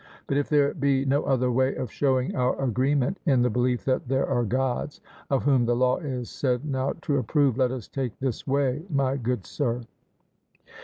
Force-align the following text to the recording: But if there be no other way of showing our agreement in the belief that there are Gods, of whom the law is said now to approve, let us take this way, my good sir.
But 0.25 0.37
if 0.37 0.49
there 0.49 0.73
be 0.73 1.05
no 1.05 1.21
other 1.25 1.51
way 1.51 1.75
of 1.75 1.91
showing 1.91 2.35
our 2.35 2.59
agreement 2.59 3.19
in 3.27 3.43
the 3.43 3.51
belief 3.51 3.85
that 3.85 4.07
there 4.07 4.25
are 4.25 4.43
Gods, 4.43 4.99
of 5.29 5.43
whom 5.43 5.67
the 5.67 5.75
law 5.75 5.97
is 5.97 6.27
said 6.27 6.65
now 6.65 6.93
to 7.03 7.17
approve, 7.19 7.55
let 7.55 7.69
us 7.69 7.87
take 7.87 8.17
this 8.17 8.47
way, 8.47 8.83
my 8.89 9.15
good 9.15 9.45
sir. 9.45 9.83